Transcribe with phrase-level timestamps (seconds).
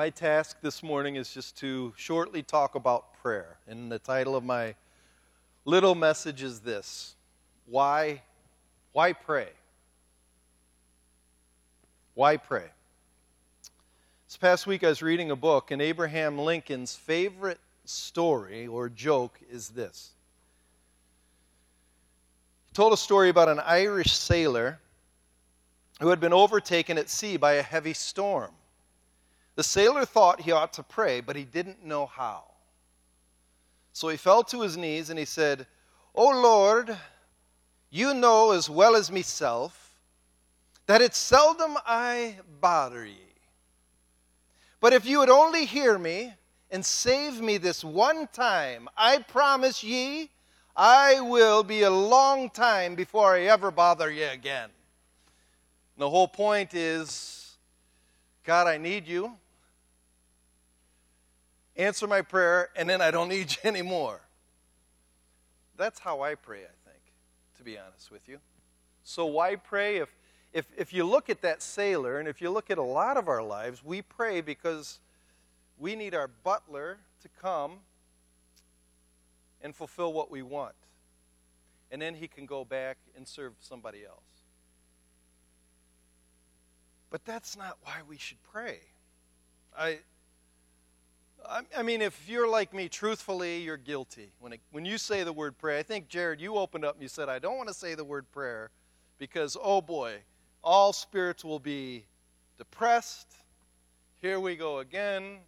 [0.00, 3.58] My task this morning is just to shortly talk about prayer.
[3.68, 4.74] And the title of my
[5.66, 7.16] little message is this
[7.66, 8.22] Why,
[8.92, 9.48] why pray?
[12.14, 12.64] Why pray?
[14.26, 19.38] This past week I was reading a book, and Abraham Lincoln's favorite story or joke
[19.50, 20.12] is this.
[22.68, 24.80] He told a story about an Irish sailor
[26.00, 28.52] who had been overtaken at sea by a heavy storm.
[29.60, 32.44] The sailor thought he ought to pray, but he didn't know how.
[33.92, 35.66] So he fell to his knees and he said,
[36.14, 36.96] O Lord,
[37.90, 39.98] you know as well as myself
[40.86, 43.18] that it's seldom I bother ye.
[44.80, 46.32] But if you would only hear me
[46.70, 50.30] and save me this one time, I promise ye,
[50.74, 54.70] I will be a long time before I ever bother ye again.
[54.70, 57.58] And The whole point is
[58.42, 59.36] God, I need you.
[61.80, 64.20] Answer my prayer, and then I don't need you anymore.
[65.78, 67.02] That's how I pray, I think,
[67.56, 68.38] to be honest with you.
[69.02, 69.96] So, why pray?
[69.96, 70.14] If,
[70.52, 73.28] if, if you look at that sailor, and if you look at a lot of
[73.28, 74.98] our lives, we pray because
[75.78, 77.78] we need our butler to come
[79.62, 80.74] and fulfill what we want.
[81.90, 84.20] And then he can go back and serve somebody else.
[87.08, 88.80] But that's not why we should pray.
[89.74, 90.00] I,
[91.76, 94.32] I mean, if you're like me, truthfully, you're guilty.
[94.38, 97.02] When, it, when you say the word prayer, I think, Jared, you opened up and
[97.02, 98.70] you said, I don't want to say the word prayer
[99.18, 100.16] because, oh boy,
[100.62, 102.04] all spirits will be
[102.58, 103.34] depressed.
[104.20, 105.38] Here we go again.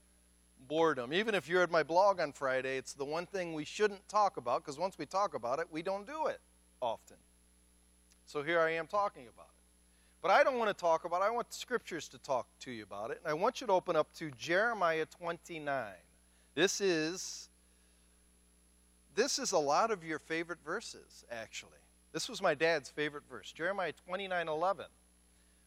[0.69, 1.13] Boredom.
[1.13, 4.37] Even if you're at my blog on Friday, it's the one thing we shouldn't talk
[4.37, 6.41] about because once we talk about it, we don't do it
[6.81, 7.17] often.
[8.27, 9.52] So here I am talking about it.
[10.23, 11.25] But I don't want to talk about it.
[11.25, 13.21] I want scriptures to talk to you about it.
[13.23, 15.93] And I want you to open up to Jeremiah 29.
[16.55, 17.49] This is
[19.15, 21.71] this is a lot of your favorite verses, actually.
[22.13, 24.87] This was my dad's favorite verse, Jeremiah 29 11.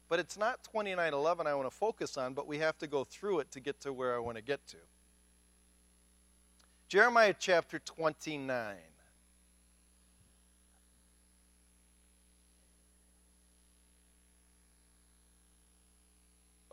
[0.07, 3.03] But it's not 29 11 I want to focus on, but we have to go
[3.03, 4.77] through it to get to where I want to get to.
[6.87, 8.75] Jeremiah chapter 29.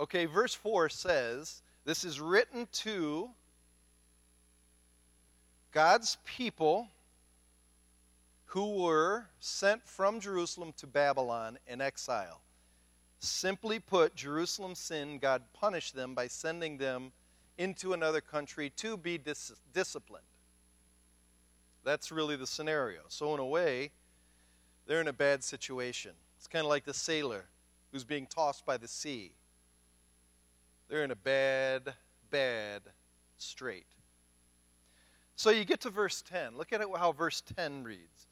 [0.02, 3.30] Okay, verse 4 says, This is written to
[5.70, 6.88] God's people
[8.46, 12.40] who were sent from Jerusalem to Babylon in exile.
[13.20, 17.12] Simply put, Jerusalem sinned, God punished them by sending them
[17.56, 20.26] into another country to be dis- disciplined.
[21.84, 23.02] That's really the scenario.
[23.06, 23.92] So, in a way,
[24.88, 26.10] they're in a bad situation.
[26.38, 27.44] It's kind of like the sailor
[27.92, 29.30] who's being tossed by the sea.
[30.88, 31.94] They're in a bad,
[32.31, 32.82] bad
[33.38, 33.87] strait.
[35.37, 36.56] So you get to verse 10.
[36.56, 38.26] Look at how verse 10 reads.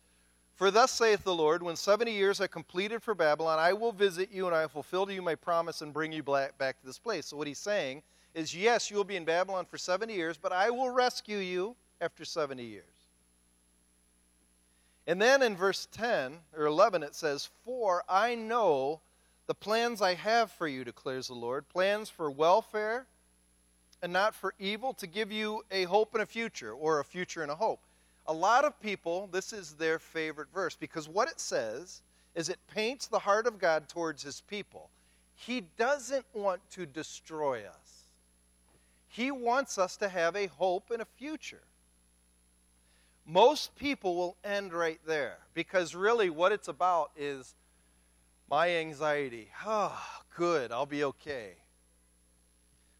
[0.55, 4.31] For thus saith the Lord, when 70 years are completed for Babylon, I will visit
[4.31, 6.99] you and I will fulfill to you my promise and bring you back to this
[6.99, 7.27] place.
[7.27, 8.03] So what he's saying
[8.35, 11.75] is, yes, you will be in Babylon for 70 years, but I will rescue you
[12.01, 12.85] after 70 years.
[15.07, 19.01] And then in verse 10 or 11 it says, For I know
[19.51, 23.07] the plans I have for you, declares the Lord plans for welfare
[24.01, 27.43] and not for evil, to give you a hope and a future, or a future
[27.43, 27.81] and a hope.
[28.29, 32.03] A lot of people, this is their favorite verse because what it says
[32.37, 34.89] is it paints the heart of God towards his people.
[35.35, 38.05] He doesn't want to destroy us,
[39.09, 41.65] he wants us to have a hope and a future.
[43.27, 47.57] Most people will end right there because really what it's about is
[48.51, 49.49] my anxiety.
[49.65, 49.99] Oh,
[50.37, 51.53] good, I'll be okay.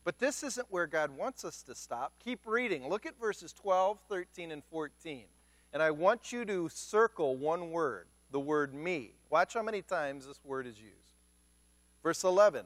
[0.05, 2.13] But this isn't where God wants us to stop.
[2.25, 2.89] Keep reading.
[2.89, 5.25] Look at verses 12, 13, and 14.
[5.73, 9.13] And I want you to circle one word, the word me.
[9.29, 10.95] Watch how many times this word is used.
[12.03, 12.65] Verse 11.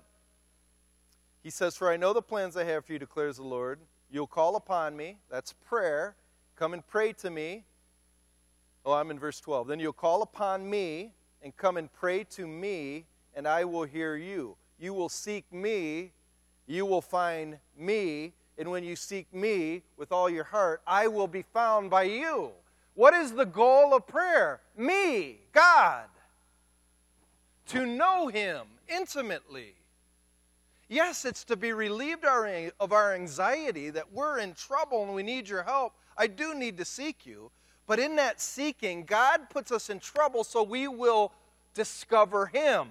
[1.42, 3.80] He says, For I know the plans I have for you, declares the Lord.
[4.10, 5.18] You'll call upon me.
[5.30, 6.14] That's prayer.
[6.56, 7.64] Come and pray to me.
[8.86, 9.66] Oh, I'm in verse 12.
[9.66, 11.12] Then you'll call upon me
[11.44, 13.04] and come and pray to me,
[13.36, 14.56] and I will hear you.
[14.80, 16.10] You will seek me,
[16.66, 21.28] you will find me, and when you seek me with all your heart, I will
[21.28, 22.50] be found by you.
[22.94, 24.60] What is the goal of prayer?
[24.76, 26.06] Me, God.
[27.68, 29.74] To know Him intimately.
[30.88, 35.48] Yes, it's to be relieved of our anxiety that we're in trouble and we need
[35.48, 35.92] your help.
[36.16, 37.50] I do need to seek you.
[37.86, 41.32] But in that seeking, God puts us in trouble so we will
[41.74, 42.88] discover Him.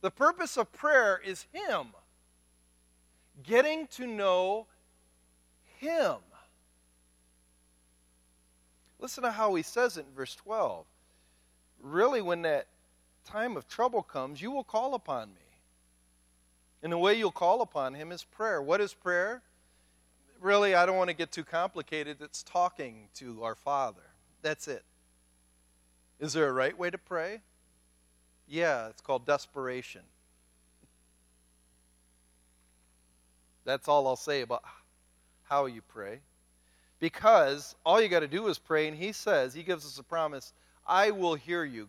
[0.00, 1.88] The purpose of prayer is Him.
[3.42, 4.66] getting to know
[5.78, 6.16] Him.
[9.00, 10.84] Listen to how he says it in verse 12.
[11.82, 12.66] Really, when that
[13.24, 15.40] time of trouble comes, you will call upon me.
[16.82, 18.60] And the way you'll call upon him is prayer.
[18.60, 19.42] What is prayer?
[20.40, 22.18] Really, I don't want to get too complicated.
[22.22, 24.00] It's talking to our Father.
[24.40, 24.82] That's it.
[26.18, 27.42] Is there a right way to pray?
[28.48, 30.02] Yeah, it's called desperation.
[33.64, 34.64] That's all I'll say about
[35.44, 36.20] how you pray.
[37.00, 40.02] Because all you got to do is pray, and He says, He gives us a
[40.02, 40.54] promise,
[40.86, 41.88] I will hear you.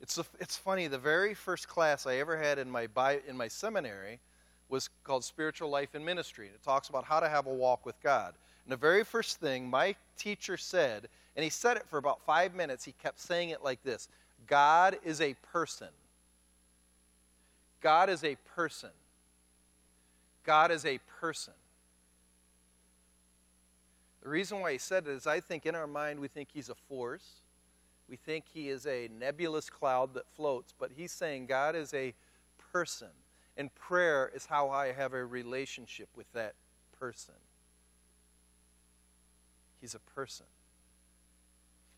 [0.00, 2.88] It's, a, it's funny, the very first class I ever had in my,
[3.28, 4.18] in my seminary
[4.72, 6.46] was called Spiritual Life and Ministry.
[6.46, 8.32] And it talks about how to have a walk with God.
[8.64, 12.54] And the very first thing my teacher said, and he said it for about five
[12.54, 14.08] minutes, he kept saying it like this
[14.46, 15.88] God is a person.
[17.82, 18.90] God is a person.
[20.44, 21.52] God is a person.
[24.22, 26.70] The reason why he said it is I think in our mind we think he's
[26.70, 27.42] a force.
[28.08, 32.14] We think he is a nebulous cloud that floats, but he's saying God is a
[32.72, 33.08] person.
[33.56, 36.54] And prayer is how I have a relationship with that
[36.98, 37.34] person.
[39.80, 40.46] He's a person.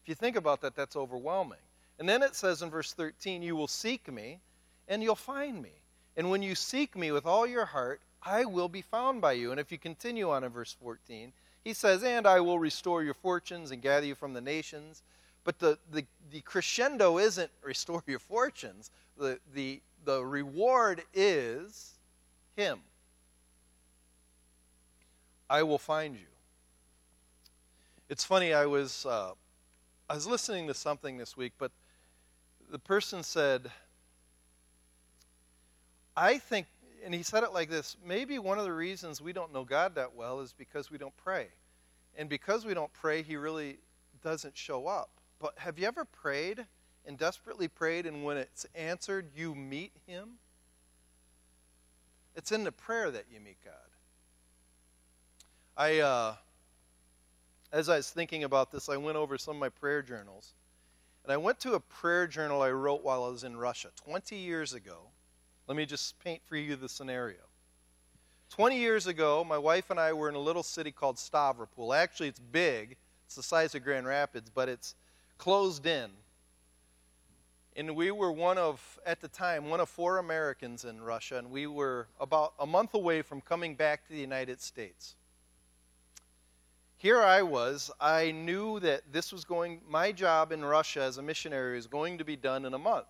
[0.03, 1.59] If you think about that, that's overwhelming.
[1.99, 4.41] And then it says in verse 13, You will seek me,
[4.89, 5.71] and you'll find me.
[6.17, 9.51] And when you seek me with all your heart, I will be found by you.
[9.51, 13.15] And if you continue on in verse 14, he says, And I will restore your
[13.15, 15.03] fortunes and gather you from the nations.
[15.45, 18.91] But the, the, the crescendo isn't restore your fortunes.
[19.19, 21.95] The, the, the reward is
[22.57, 22.81] Him.
[25.49, 26.27] I will find you.
[28.09, 29.33] It's funny, I was, uh,
[30.09, 31.73] I was listening to something this week, but
[32.71, 33.71] the person said,
[36.17, 36.67] I think
[37.05, 39.95] and he said it like this maybe one of the reasons we don't know God
[39.97, 41.49] that well is because we don't pray.
[42.17, 43.79] And because we don't pray, he really
[44.23, 45.11] doesn't show up.
[45.41, 46.65] But have you ever prayed
[47.07, 50.39] and desperately prayed, and when it's answered, you meet him?
[52.37, 53.75] It's in the prayer that you meet God.
[55.77, 56.35] I, uh,
[57.73, 60.55] as I was thinking about this, I went over some of my prayer journals.
[61.25, 64.37] And I went to a prayer journal I wrote while I was in Russia 20
[64.37, 64.99] years ago.
[65.67, 67.39] Let me just paint for you the scenario.
[68.51, 71.97] 20 years ago, my wife and I were in a little city called Stavropol.
[71.97, 72.97] Actually, it's big,
[73.27, 74.95] it's the size of Grand Rapids, but it's
[75.39, 76.11] closed in.
[77.77, 81.51] And we were one of, at the time, one of four Americans in Russia, and
[81.51, 85.17] we were about a month away from coming back to the United States.
[86.97, 91.23] Here I was, I knew that this was going, my job in Russia as a
[91.23, 93.07] missionary was going to be done in a month.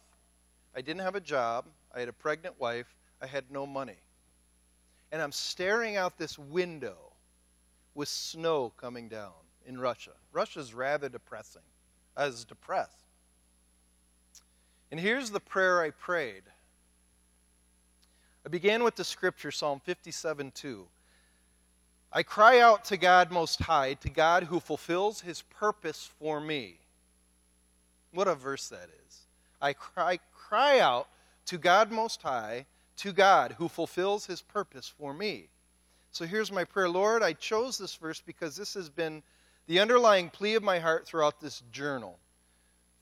[0.74, 2.96] I didn't have a job, I had a pregnant wife.
[3.22, 3.96] I had no money.
[5.12, 6.96] And I'm staring out this window
[7.94, 9.32] with snow coming down
[9.66, 10.10] in Russia.
[10.32, 11.62] Russia's rather depressing.
[12.16, 13.03] I was depressed.
[14.90, 16.42] And here's the prayer I prayed.
[18.46, 20.86] I began with the scripture, Psalm 57 2.
[22.12, 26.78] I cry out to God Most High, to God who fulfills his purpose for me.
[28.12, 29.20] What a verse that is.
[29.60, 31.08] I cry, cry out
[31.46, 32.66] to God Most High,
[32.98, 35.48] to God who fulfills his purpose for me.
[36.12, 39.22] So here's my prayer Lord, I chose this verse because this has been
[39.66, 42.18] the underlying plea of my heart throughout this journal.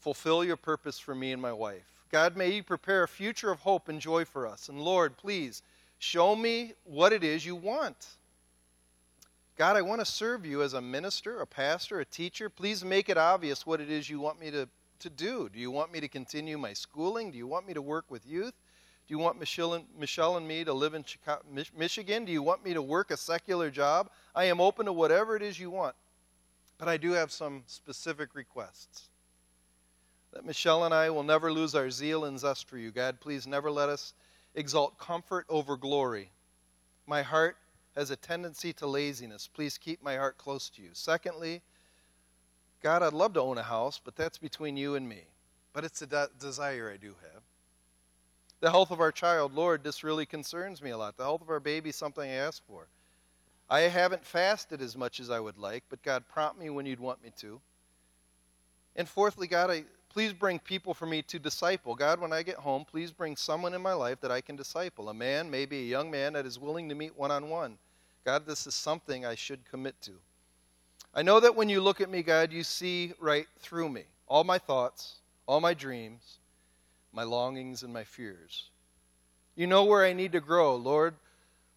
[0.03, 2.05] Fulfill your purpose for me and my wife.
[2.11, 4.69] God, may you prepare a future of hope and joy for us.
[4.69, 5.63] And Lord, please
[5.99, 8.07] show me what it is you want.
[9.57, 12.51] God, I want to serve you as a minister, a pastor, a teacher.
[12.51, 14.69] Please make it obvious what it is you want me to
[15.03, 15.49] to do?
[15.53, 17.31] Do you want me to continue my schooling?
[17.31, 18.55] Do you want me to work with youth?
[19.07, 21.43] Do you want Michelle and, Michelle and me to live in Chicago,
[21.77, 22.25] Michigan?
[22.25, 24.11] Do you want me to work a secular job?
[24.35, 25.95] I am open to whatever it is you want.
[26.79, 29.09] But I do have some specific requests.
[30.33, 32.91] That Michelle and I will never lose our zeal and zest for you.
[32.91, 34.15] God, please never let us
[34.55, 36.31] exalt comfort over glory.
[37.07, 37.57] My heart
[37.95, 39.47] has a tendency to laziness.
[39.47, 40.91] Please keep my heart close to you.
[40.95, 41.61] Secondly,
[42.83, 45.23] God, I'd love to own a house, but that's between you and me.
[45.73, 47.43] But it's a de- desire I do have.
[48.61, 51.17] The health of our child, Lord, this really concerns me a lot.
[51.17, 52.89] The health of our baby something I ask for.
[53.69, 57.01] I haven't fasted as much as I would like, but God, prompt me when you'd
[57.01, 57.61] want me to.
[58.97, 61.95] And fourthly, God, I, please bring people for me to disciple.
[61.95, 65.09] God, when I get home, please bring someone in my life that I can disciple.
[65.09, 67.79] A man, maybe a young man that is willing to meet one on one.
[68.25, 70.13] God, this is something I should commit to.
[71.15, 74.45] I know that when you look at me, God, you see right through me all
[74.45, 75.17] my thoughts,
[75.47, 76.39] all my dreams,
[77.13, 78.71] my longings, and my fears.
[79.57, 80.77] You know where I need to grow.
[80.77, 81.15] Lord,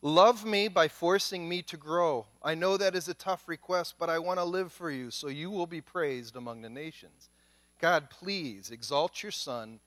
[0.05, 2.27] Love me by forcing me to grow.
[2.43, 5.29] I know that is a tough request, but I want to live for you, so
[5.29, 7.29] you will be praised among the nations.
[7.79, 9.79] God, please exalt your Son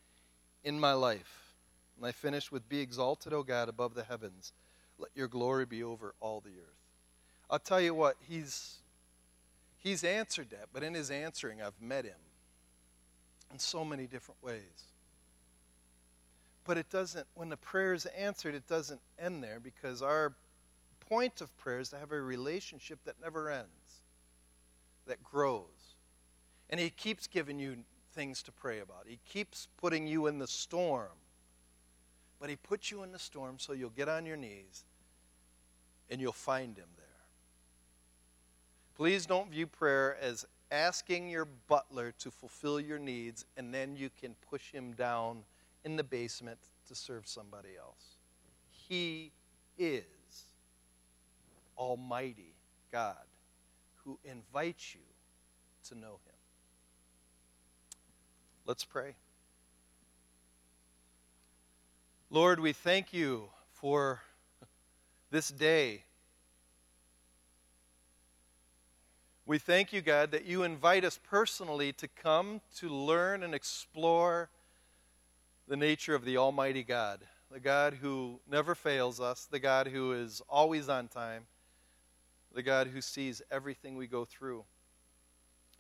[0.65, 1.55] in my life.
[1.97, 4.53] And I finish with Be exalted, O God, above the heavens.
[4.99, 6.79] Let your glory be over all the earth.
[7.51, 8.77] I'll tell you what, he's,
[9.79, 12.13] he's answered that, but in his answering, I've met him
[13.51, 14.93] in so many different ways.
[16.65, 20.35] But it doesn't, when the prayer is answered, it doesn't end there because our
[21.09, 24.03] point of prayer is to have a relationship that never ends,
[25.07, 25.65] that grows.
[26.71, 27.77] And He keeps giving you
[28.13, 31.17] things to pray about, He keeps putting you in the storm.
[32.41, 34.85] But He puts you in the storm so you'll get on your knees
[36.11, 37.07] and you'll find Him there.
[38.97, 44.11] Please don't view prayer as asking your butler to fulfill your needs and then you
[44.21, 45.39] can push him down
[45.85, 46.59] in the basement
[46.89, 48.17] to serve somebody else.
[48.71, 49.31] He
[49.79, 50.05] is
[51.77, 52.55] Almighty
[52.91, 53.17] God
[54.05, 55.01] who invites you
[55.89, 56.28] to know Him.
[58.69, 59.15] Let's pray.
[62.29, 64.21] Lord, we thank you for
[65.31, 66.03] this day.
[69.47, 74.51] We thank you, God, that you invite us personally to come to learn and explore
[75.67, 77.21] the nature of the Almighty God,
[77.51, 81.47] the God who never fails us, the God who is always on time,
[82.55, 84.63] the God who sees everything we go through.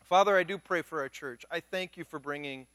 [0.04, 1.44] Father, I do pray for our church.
[1.50, 2.66] I thank you for bringing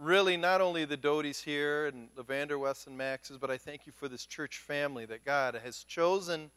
[0.00, 3.92] really not only the Doties here and the West and Maxes, but I thank you
[3.92, 6.50] for this church family that God has chosen.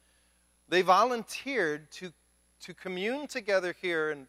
[0.67, 2.11] They volunteered to,
[2.61, 4.27] to commune together here in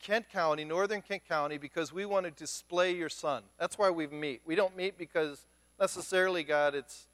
[0.00, 3.42] Kent County, northern Kent County, because we want to display your son.
[3.58, 4.40] That's why we meet.
[4.46, 5.44] We don't meet because
[5.78, 7.06] necessarily, God, it's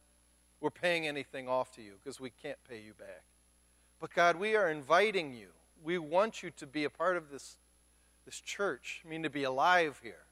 [0.61, 3.23] we're paying anything off to you because we can't pay you back.
[4.01, 5.49] But God, we are inviting you.
[5.83, 7.57] We want you to be a part of this,
[8.25, 9.03] this church.
[9.05, 10.26] I mean, to be alive here.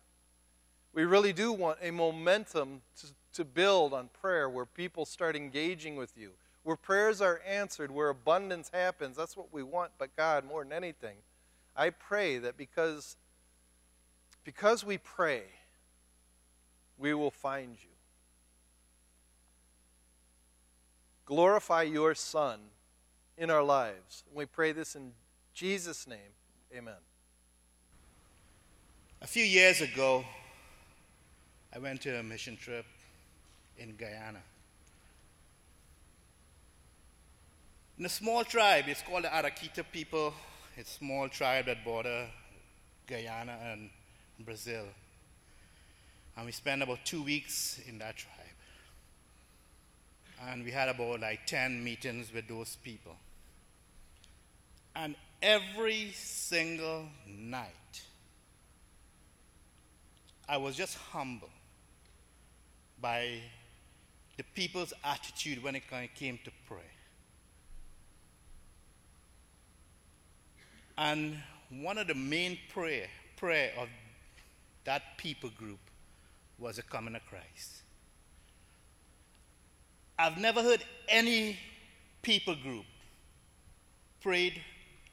[0.94, 5.96] We really do want a momentum to, to build on prayer where people start engaging
[5.96, 6.30] with you,
[6.62, 9.16] where prayers are answered, where abundance happens.
[9.16, 9.90] That's what we want.
[9.98, 11.16] But God, more than anything,
[11.76, 13.16] I pray that because,
[14.44, 15.42] because we pray,
[16.96, 17.88] we will find you.
[21.26, 22.60] Glorify your Son
[23.36, 24.22] in our lives.
[24.32, 25.12] We pray this in
[25.54, 26.18] Jesus' name.
[26.72, 26.94] Amen.
[29.22, 30.24] A few years ago,
[31.74, 32.86] I went to a mission trip
[33.78, 34.38] in Guyana.
[37.98, 40.32] In a small tribe, it's called the Arikara people
[40.76, 42.26] It's a small tribe that border
[43.08, 43.90] Guyana and
[44.38, 44.84] Brazil.
[46.36, 48.32] And we spent about two weeks in that tribe.
[50.48, 53.16] And we had about like 10 meetings with those people.
[54.94, 58.02] And every single night,
[60.48, 61.50] I was just humbled
[63.04, 63.28] by
[64.38, 65.82] the people's attitude when it
[66.14, 66.90] came to pray.
[70.96, 71.36] And
[71.82, 73.88] one of the main prayer, prayer of
[74.84, 75.80] that people group
[76.58, 77.82] was the coming of Christ.
[80.18, 81.58] I've never heard any
[82.22, 82.86] people group
[84.22, 84.62] prayed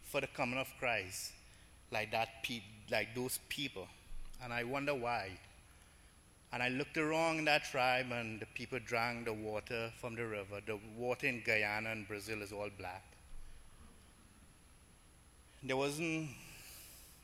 [0.04, 1.34] for the coming of Christ
[1.92, 2.30] like that,
[2.90, 3.86] like those people,
[4.42, 5.32] and I wonder why.
[6.54, 10.26] And I looked around in that tribe, and the people drank the water from the
[10.26, 10.60] river.
[10.66, 13.06] The water in Guyana and Brazil is all black.
[15.64, 16.30] There wasn't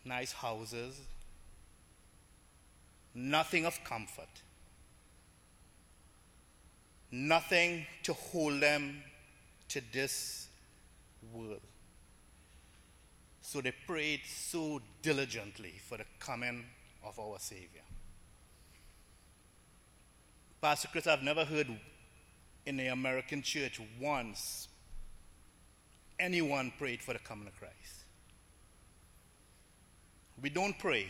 [0.05, 1.01] nice houses,
[3.13, 4.29] nothing of comfort,
[7.11, 9.03] nothing to hold them
[9.69, 10.47] to this
[11.33, 11.61] world.
[13.41, 16.65] So they prayed so diligently for the coming
[17.03, 17.81] of our Savior.
[20.67, 21.67] Pastor Chris, I've never heard
[22.65, 24.67] in the American church once
[26.19, 28.03] anyone prayed for the coming of Christ.
[30.41, 31.07] We don't pray.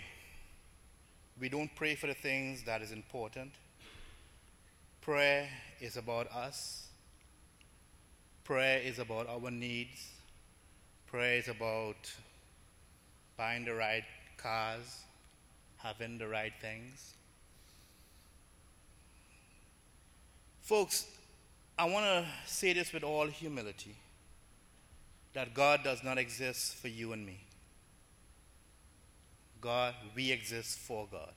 [1.41, 3.49] We don't pray for the things that is important.
[5.01, 5.49] Prayer
[5.81, 6.89] is about us.
[8.43, 10.11] Prayer is about our needs.
[11.07, 12.13] Prayer is about
[13.37, 14.05] buying the right
[14.37, 14.99] cars,
[15.77, 17.15] having the right things.
[20.67, 21.05] Folks,
[21.79, 23.95] I want to say this with all humility
[25.33, 27.39] that God does not exist for you and me.
[29.61, 31.31] God, we exist for God.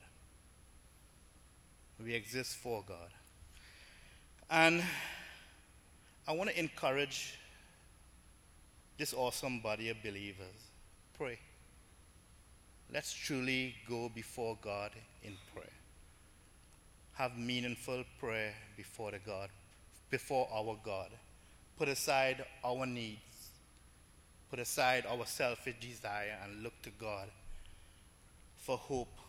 [2.03, 3.07] We exist for God.
[4.49, 4.83] And
[6.27, 7.39] I want to encourage
[8.97, 10.59] this awesome body of believers.
[11.17, 11.39] Pray.
[12.93, 14.91] Let's truly go before God
[15.23, 15.80] in prayer.
[17.21, 19.49] Have meaningful prayer before the God,
[20.09, 21.09] before our God.
[21.77, 23.51] Put aside our needs.
[24.49, 27.27] Put aside our selfish desire and look to God
[28.57, 29.19] for hope,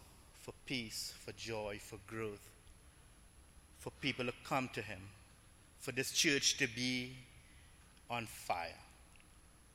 [0.41, 2.49] for peace, for joy, for growth,
[3.79, 5.01] for people to come to Him,
[5.79, 7.13] for this church to be
[8.09, 8.81] on fire,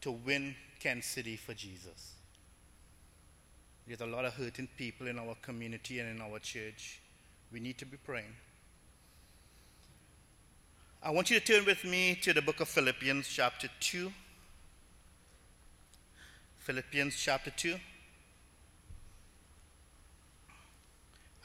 [0.01, 2.13] to win Kent City for Jesus.
[3.85, 6.99] There's a lot of hurting people in our community and in our church.
[7.51, 8.35] We need to be praying.
[11.01, 14.11] I want you to turn with me to the book of Philippians, chapter 2.
[16.57, 17.75] Philippians, chapter 2.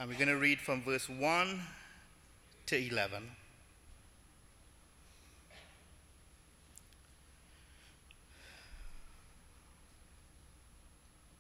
[0.00, 1.60] And we're going to read from verse 1
[2.66, 3.22] to 11.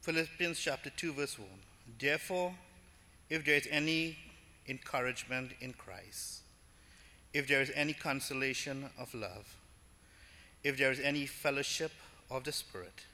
[0.02, 1.48] Philippians chapter 2, verse 1.
[1.98, 2.54] Therefore,
[3.28, 4.16] if there is any
[4.68, 6.40] encouragement in Christ,
[7.34, 9.56] if there is any consolation of love,
[10.62, 11.92] if there is any fellowship
[12.30, 13.06] of the Spirit,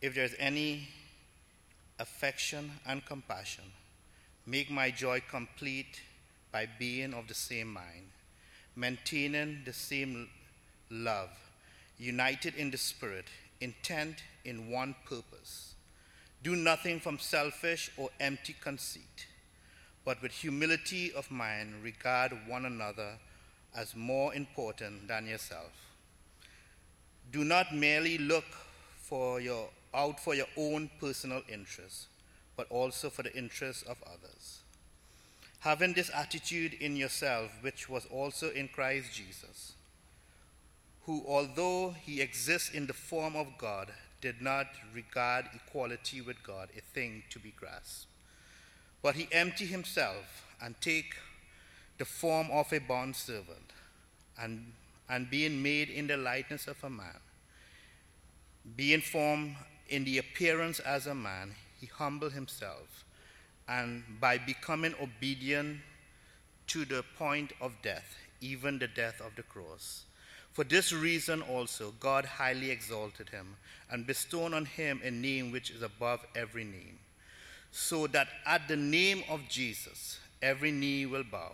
[0.00, 0.88] if there is any
[1.98, 3.64] affection and compassion,
[4.46, 6.00] make my joy complete
[6.50, 8.10] by being of the same mind,
[8.74, 10.28] maintaining the same
[10.90, 11.30] love,
[11.98, 13.26] united in the Spirit,
[13.60, 15.74] intent in one purpose.
[16.42, 19.26] Do nothing from selfish or empty conceit,
[20.04, 23.18] but with humility of mind regard one another
[23.74, 25.72] as more important than yourself.
[27.30, 28.44] Do not merely look
[28.96, 32.06] for your, out for your own personal interests,
[32.56, 34.60] but also for the interests of others.
[35.60, 39.74] Having this attitude in yourself, which was also in Christ Jesus,
[41.04, 43.90] who, although he exists in the form of God,
[44.20, 48.09] did not regard equality with God a thing to be grasped.
[49.02, 51.14] But he emptied himself and take
[51.98, 53.72] the form of a bondservant,
[54.38, 54.72] and,
[55.08, 57.20] and being made in the likeness of a man,
[58.76, 59.56] being formed
[59.88, 63.04] in the appearance as a man, he humbled himself,
[63.68, 65.80] and by becoming obedient
[66.68, 70.04] to the point of death, even the death of the cross,
[70.52, 73.56] for this reason also, God highly exalted him
[73.90, 76.99] and bestowed on him a name which is above every name,
[77.70, 81.52] so that at the name of Jesus, every knee will bow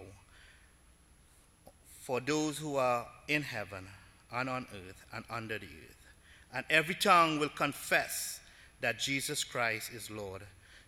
[2.00, 3.86] for those who are in heaven
[4.32, 6.06] and on earth and under the earth.
[6.54, 8.40] And every tongue will confess
[8.80, 10.42] that Jesus Christ is Lord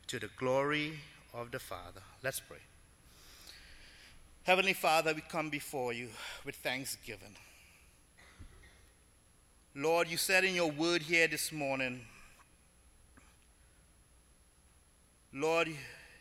[0.07, 0.99] to the glory
[1.35, 2.01] of the Father.
[2.23, 2.59] Let's pray.
[4.45, 6.09] Heavenly Father, we come before you
[6.47, 7.37] with thanksgiving.
[9.75, 12.01] Lord, you said in your word here this morning,
[15.33, 15.69] Lord,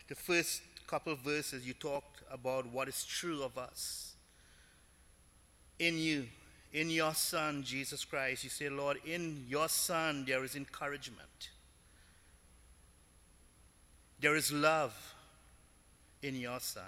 [0.07, 4.13] the first couple verses you talked about what is true of us.
[5.79, 6.25] In you,
[6.73, 11.49] in your Son, Jesus Christ, you say, Lord, in your Son there is encouragement.
[14.19, 14.95] There is love
[16.21, 16.83] in your Son.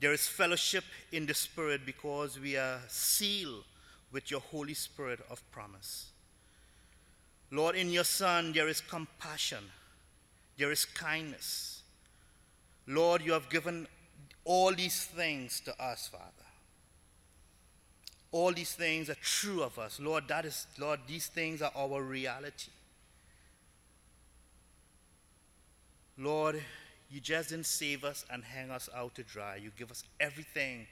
[0.00, 3.64] There is fellowship in the Spirit because we are sealed
[4.12, 6.10] with your Holy Spirit of promise.
[7.50, 9.64] Lord, in your Son, there is compassion,
[10.58, 11.82] there is kindness.
[12.86, 13.86] Lord, you have given
[14.44, 16.24] all these things to us, Father.
[18.32, 20.00] All these things are true of us.
[20.00, 22.70] Lord, that is, Lord, these things are our reality.
[26.18, 26.62] Lord,
[27.10, 29.56] you just didn't save us and hang us out to dry.
[29.56, 30.86] You give us everything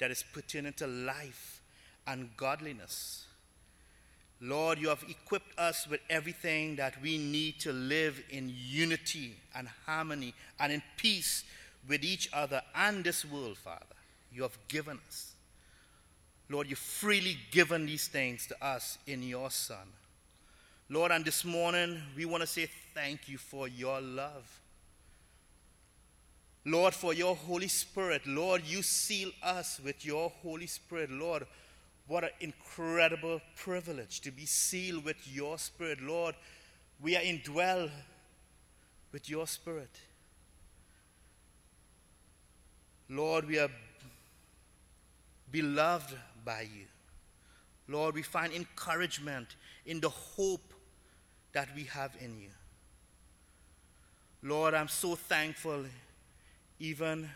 [0.00, 1.62] that is pertinent to life
[2.06, 3.26] and godliness.
[4.44, 9.68] Lord, you have equipped us with everything that we need to live in unity and
[9.86, 11.44] harmony and in peace
[11.88, 13.84] with each other and this world, Father.
[14.32, 15.34] You have given us.
[16.50, 19.86] Lord, you've freely given these things to us in your Son.
[20.88, 24.60] Lord, and this morning we want to say thank you for your love.
[26.64, 28.26] Lord, for your Holy Spirit.
[28.26, 31.10] Lord, you seal us with your Holy Spirit.
[31.10, 31.46] Lord,
[32.06, 36.00] what an incredible privilege to be sealed with your spirit.
[36.02, 36.34] Lord,
[37.00, 37.90] we are indwelled
[39.12, 40.00] with your spirit.
[43.08, 43.68] Lord, we are
[45.50, 46.86] beloved by you.
[47.88, 50.72] Lord, we find encouragement in the hope
[51.52, 52.48] that we have in you.
[54.42, 55.84] Lord, I'm so thankful,
[56.80, 57.28] even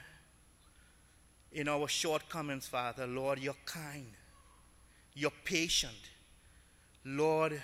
[1.52, 3.06] in our shortcomings, Father.
[3.06, 4.12] Lord, you're kind,
[5.16, 5.94] you're patient.
[7.04, 7.60] Lord,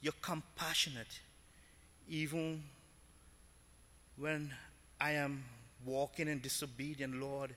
[0.00, 1.20] you're compassionate,
[2.08, 2.62] even
[4.16, 4.52] when
[5.00, 5.44] I am
[5.86, 7.54] walking in disobedience, Lord.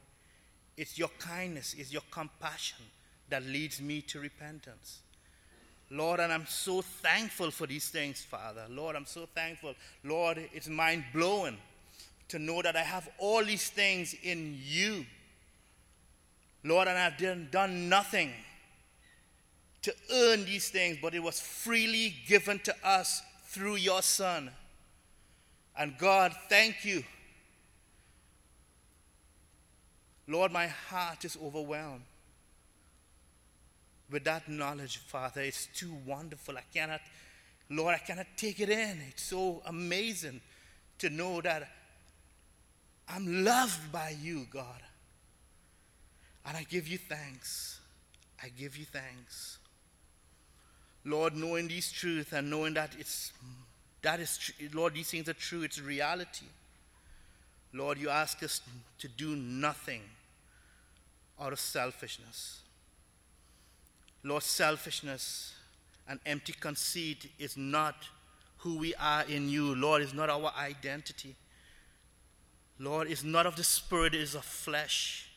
[0.77, 2.85] It's your kindness, it's your compassion
[3.29, 4.99] that leads me to repentance.
[5.89, 8.65] Lord, and I'm so thankful for these things, Father.
[8.69, 9.73] Lord, I'm so thankful.
[10.03, 11.57] Lord, it's mind blowing
[12.27, 15.05] to know that I have all these things in you.
[16.63, 18.31] Lord, and I've done, done nothing
[19.85, 24.49] to earn these things, but it was freely given to us through your Son.
[25.77, 27.03] And God, thank you.
[30.27, 32.01] Lord, my heart is overwhelmed
[34.09, 35.41] with that knowledge, Father.
[35.41, 36.57] It's too wonderful.
[36.57, 37.01] I cannot,
[37.69, 38.99] Lord, I cannot take it in.
[39.09, 40.41] It's so amazing
[40.97, 41.69] to know that
[43.07, 44.81] I'm loved by you, God.
[46.43, 47.79] And I give you thanks.
[48.43, 49.59] I give you thanks.
[51.05, 53.31] Lord, knowing these truths and knowing that it's
[54.01, 56.45] that is Lord, these things are true, it's reality.
[57.73, 58.61] Lord, you ask us
[58.99, 60.01] to do nothing
[61.39, 62.61] out of selfishness.
[64.23, 65.53] Lord, selfishness
[66.07, 67.95] and empty conceit is not
[68.57, 69.75] who we are in you.
[69.75, 71.35] Lord, is not our identity.
[72.79, 75.29] Lord, it's not of the spirit, it is of flesh.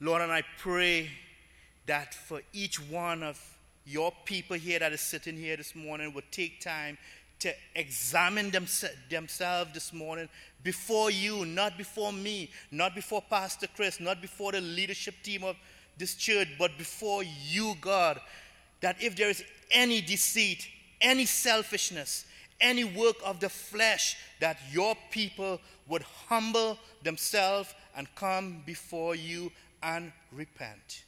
[0.00, 1.10] Lord, and I pray
[1.86, 3.57] that for each one of
[3.88, 6.98] your people here that is sitting here this morning would take time
[7.40, 8.66] to examine them,
[9.08, 10.28] themselves this morning
[10.62, 15.56] before you, not before me, not before Pastor Chris, not before the leadership team of
[15.96, 18.20] this church, but before you, God,
[18.80, 20.66] that if there is any deceit,
[21.00, 22.26] any selfishness,
[22.60, 29.50] any work of the flesh, that your people would humble themselves and come before you
[29.82, 31.04] and repent.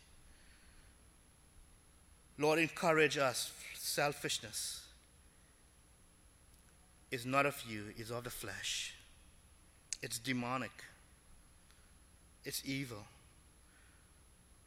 [2.40, 3.53] Lord, encourage us.
[3.74, 4.87] Selfishness
[7.11, 8.94] is not of you, it's of the flesh.
[10.03, 10.72] It's demonic,
[12.42, 13.05] it's evil.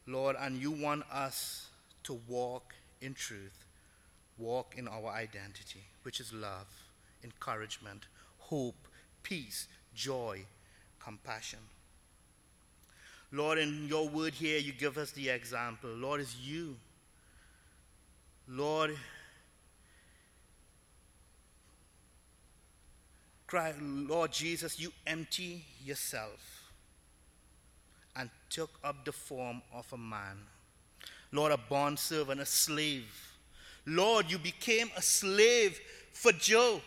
[0.06, 1.66] Lord, and you want us
[2.04, 3.64] to walk in truth,
[4.38, 6.68] walk in our identity, which is love,
[7.24, 8.04] encouragement,
[8.38, 8.86] hope,
[9.24, 10.42] peace, joy,
[11.02, 11.58] compassion.
[13.32, 15.90] Lord, in your word here, you give us the example.
[15.90, 16.76] Lord, is you.
[18.46, 18.96] Lord,
[23.46, 26.70] cry, Lord Jesus, you empty yourself
[28.16, 30.38] and took up the form of a man.
[31.32, 33.32] Lord, a bond servant, a slave.
[33.86, 35.80] Lord, you became a slave
[36.12, 36.80] for Joe.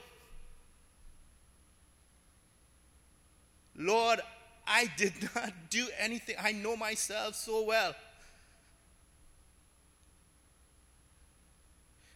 [3.76, 4.22] Lord,
[4.66, 6.36] I did not do anything.
[6.40, 7.94] I know myself so well.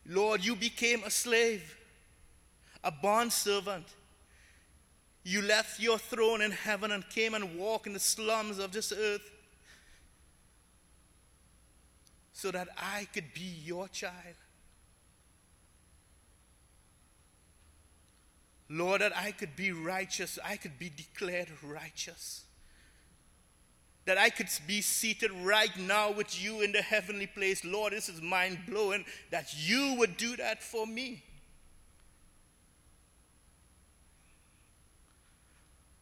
[0.06, 1.78] Lord, you became a slave,
[2.84, 3.86] a bond servant.
[5.24, 8.92] You left your throne in heaven and came and walked in the slums of this
[8.92, 9.30] earth
[12.34, 14.36] so that I could be your child.
[18.68, 22.46] Lord, that I could be righteous, I could be declared righteous.
[24.06, 27.64] That I could be seated right now with you in the heavenly place.
[27.64, 31.24] Lord, this is mind blowing that you would do that for me.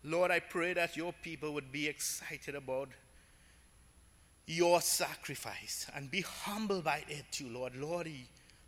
[0.03, 2.89] Lord, I pray that your people would be excited about
[4.45, 7.75] your sacrifice and be humbled by it too, Lord.
[7.75, 8.09] Lord,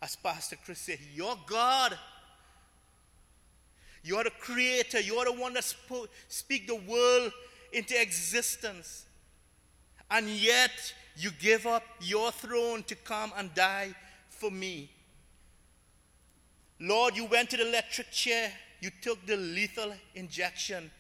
[0.02, 1.98] as Pastor Chris said, you're God.
[4.04, 5.00] You're the creator.
[5.00, 7.32] You're the one that spo- speak the world
[7.72, 9.06] into existence.
[10.12, 13.96] And yet you give up your throne to come and die
[14.30, 14.92] for me.
[16.80, 18.52] Lord, you went to the electric chair.
[18.82, 20.92] You took the lethal injection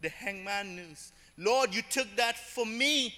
[0.00, 1.12] the hangman noose.
[1.38, 3.14] Lord, you took that for me.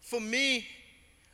[0.00, 0.66] For me.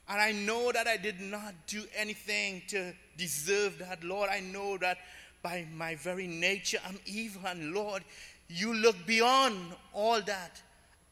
[0.09, 4.03] And I know that I did not do anything to deserve that.
[4.05, 4.99] Lord, I know that
[5.43, 7.43] by my very nature I'm evil.
[7.47, 8.05] And Lord,
[8.49, 9.57] you look beyond
[9.93, 10.63] all that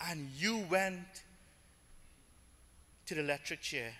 [0.08, 1.22] and you went
[3.06, 3.92] to the electric chair.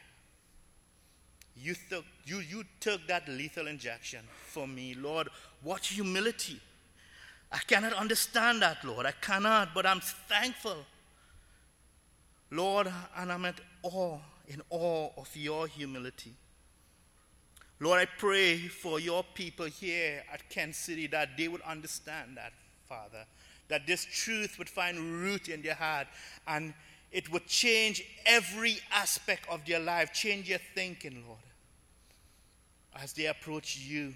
[1.57, 4.95] You took, you, you took that lethal injection for me.
[4.95, 5.29] Lord,
[5.63, 6.61] what humility.
[7.53, 9.07] I cannot understand that, Lord.
[9.07, 10.77] I cannot, but I'm thankful.
[12.51, 16.33] Lord, and I'm at awe, in awe of your humility.
[17.79, 22.53] Lord, I pray for your people here at Kent City that they would understand that,
[22.89, 23.25] Father.
[23.71, 26.09] That this truth would find root in their heart
[26.47, 26.75] and
[27.11, 31.39] it would change every aspect of their life, change their thinking, Lord,
[33.03, 34.15] as they approach you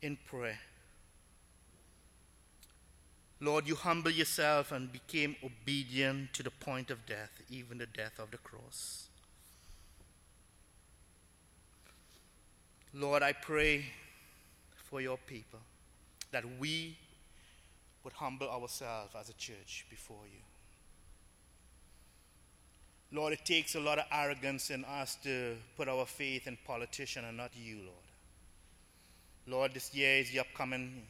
[0.00, 0.58] in prayer.
[3.40, 8.18] Lord, you humble yourself and became obedient to the point of death, even the death
[8.18, 9.08] of the cross.
[12.94, 13.86] Lord, I pray
[14.88, 15.60] for your people
[16.36, 16.94] that we
[18.04, 20.40] would humble ourselves as a church before you.
[23.10, 27.24] Lord, it takes a lot of arrogance in us to put our faith in politicians
[27.26, 28.06] and not you, Lord.
[29.46, 31.04] Lord, this year is the upcoming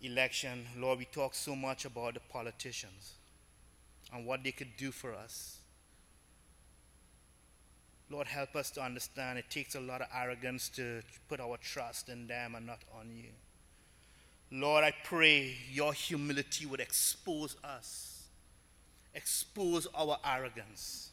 [0.00, 0.64] election.
[0.78, 3.12] Lord, we talk so much about the politicians
[4.10, 5.58] and what they could do for us.
[8.08, 12.08] Lord, help us to understand it takes a lot of arrogance to put our trust
[12.08, 13.32] in them and not on you.
[14.50, 18.24] Lord, I pray your humility would expose us,
[19.14, 21.10] expose our arrogance,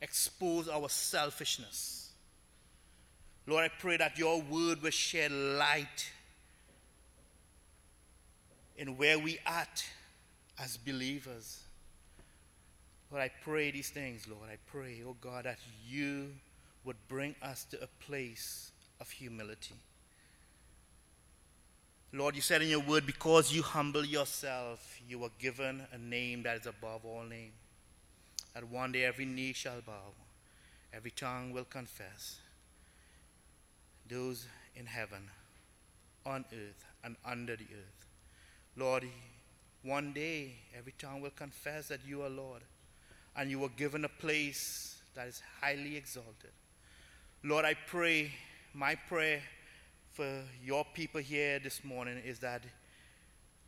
[0.00, 2.12] expose our selfishness.
[3.46, 6.10] Lord, I pray that your word will shed light
[8.76, 9.84] in where we at
[10.58, 11.60] as believers.
[13.10, 14.48] Lord, I pray these things, Lord.
[14.50, 16.30] I pray, oh God, that you
[16.84, 19.74] would bring us to a place of humility.
[22.14, 26.44] Lord, you said in your word, because you humble yourself, you were given a name
[26.44, 27.54] that is above all names.
[28.54, 30.12] That one day every knee shall bow,
[30.92, 32.38] every tongue will confess.
[34.08, 34.46] Those
[34.76, 35.28] in heaven,
[36.24, 38.06] on earth, and under the earth.
[38.76, 39.02] Lord,
[39.82, 42.62] one day every tongue will confess that you are Lord,
[43.36, 46.52] and you were given a place that is highly exalted.
[47.42, 48.30] Lord, I pray,
[48.72, 49.42] my prayer
[50.14, 52.62] for your people here this morning is that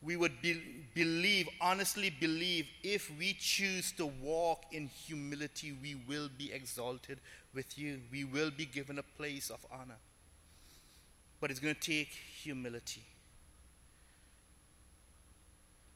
[0.01, 0.63] we would be,
[0.95, 7.19] believe, honestly believe, if we choose to walk in humility, we will be exalted
[7.53, 8.01] with you.
[8.13, 9.97] We will be given a place of honor.
[11.41, 13.03] But it's going to take humility.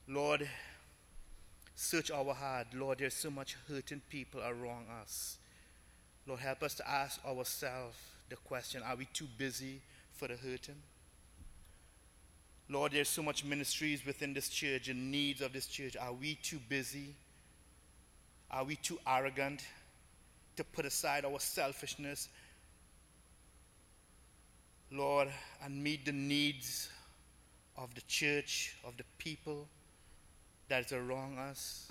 [0.09, 0.49] Lord,
[1.77, 2.67] search our heart.
[2.75, 5.37] Lord, there's so much hurting people around us.
[6.27, 7.97] Lord, help us to ask ourselves
[8.29, 9.81] the question are we too busy
[10.21, 10.77] for the hurting?
[12.69, 15.97] Lord, there's so much ministries within this church and needs of this church.
[15.97, 17.15] Are we too busy?
[18.51, 19.65] Are we too arrogant
[20.57, 22.29] to put aside our selfishness,
[24.93, 25.29] Lord,
[25.65, 26.91] and meet the needs
[27.79, 29.67] of the church, of the people
[30.69, 31.91] that is around us?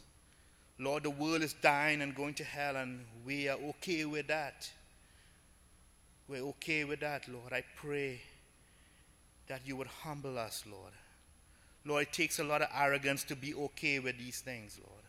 [0.78, 4.70] Lord, the world is dying and going to hell, and we are okay with that.
[6.30, 7.52] We're okay with that, Lord.
[7.52, 8.22] I pray
[9.48, 10.94] that you would humble us, Lord.
[11.86, 15.02] Lord, it takes a lot of arrogance to be okay with these things, Lord.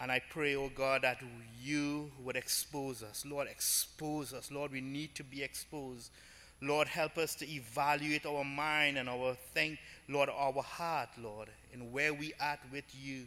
[0.00, 1.20] And I pray, oh God, that
[1.62, 3.26] you would expose us.
[3.28, 4.50] Lord, expose us.
[4.50, 6.10] Lord, we need to be exposed.
[6.62, 11.92] Lord, help us to evaluate our mind and our think, Lord, our heart, Lord, and
[11.92, 13.26] where we at with you.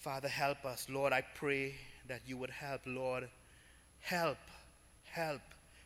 [0.00, 0.88] Father, help us.
[0.90, 1.76] Lord, I pray
[2.08, 3.28] that you would help, Lord.
[4.02, 4.38] Help,
[5.04, 5.40] help,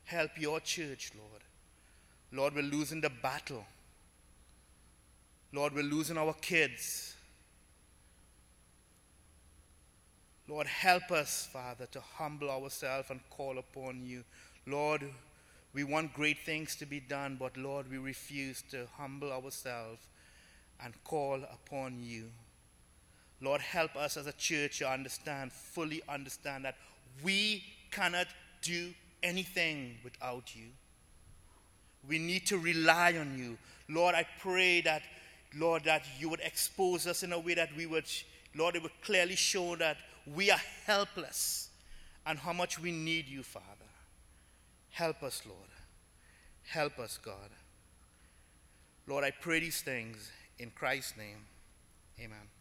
[0.04, 1.42] help your church, Lord.
[2.32, 3.64] Lord, we're losing the battle.
[5.52, 7.14] Lord, we're losing our kids.
[10.48, 14.24] Lord, help us, Father, to humble ourselves and call upon you.
[14.66, 15.02] Lord,
[15.72, 20.00] we want great things to be done, but Lord, we refuse to humble ourselves
[20.82, 22.30] and call upon you.
[23.40, 26.76] Lord, help us as a church to understand, fully understand that
[27.22, 28.26] we cannot
[28.62, 30.66] do anything without you.
[32.08, 33.58] We need to rely on you.
[33.88, 35.02] Lord, I pray that,
[35.54, 38.06] Lord, that you would expose us in a way that we would,
[38.54, 39.96] Lord, it would clearly show that
[40.26, 41.68] we are helpless
[42.24, 43.66] and how much we need you, Father.
[44.90, 45.68] Help us, Lord.
[46.64, 47.50] Help us, God.
[49.06, 51.46] Lord, I pray these things in Christ's name.
[52.18, 52.55] Amen.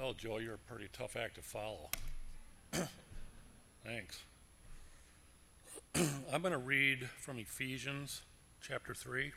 [0.00, 1.90] Well, Joe, you're a pretty tough act to follow.
[3.84, 4.22] Thanks.
[6.32, 8.22] I'm going to read from Ephesians
[8.62, 9.30] chapter 3,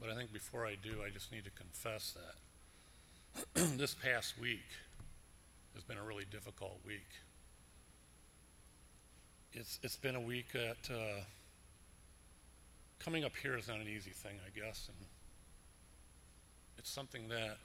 [0.00, 2.16] but I think before I do, I just need to confess
[3.54, 4.64] that this past week
[5.74, 7.08] has been a really difficult week.
[9.52, 11.20] It's, it's been a week that uh,
[12.98, 15.06] coming up here is not an easy thing, I guess, and
[16.78, 17.58] it's something that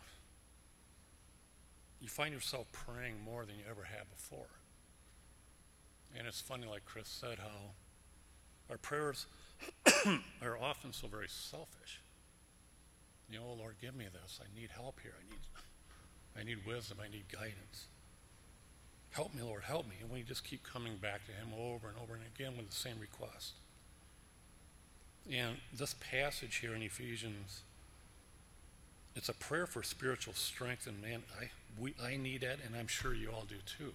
[2.01, 4.49] you find yourself praying more than you ever have before.
[6.17, 7.71] And it's funny, like Chris said, how
[8.69, 9.25] our prayers
[10.41, 12.01] are often so very selfish.
[13.29, 14.39] You know, oh, Lord, give me this.
[14.41, 15.13] I need help here.
[15.19, 16.99] I need, I need wisdom.
[17.03, 17.87] I need guidance.
[19.11, 19.95] Help me, Lord, help me.
[20.01, 22.75] And we just keep coming back to Him over and over and again with the
[22.75, 23.53] same request.
[25.31, 27.61] And this passage here in Ephesians,
[29.15, 32.87] it's a prayer for spiritual strength, and man, I, we, I need that, and I'm
[32.87, 33.93] sure you all do too.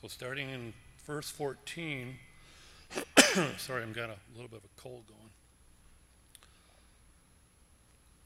[0.00, 0.72] So starting in
[1.06, 2.16] verse 14,
[3.56, 5.30] sorry, I've got a little bit of a cold going.